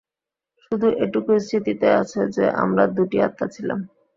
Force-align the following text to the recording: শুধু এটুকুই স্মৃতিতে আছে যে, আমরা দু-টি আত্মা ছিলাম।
শুধু 0.63 0.87
এটুকুই 1.03 1.39
স্মৃতিতে 1.39 1.87
আছে 2.01 2.21
যে, 2.35 2.45
আমরা 2.63 2.83
দু-টি 2.95 3.17
আত্মা 3.27 3.45
ছিলাম। 3.55 3.79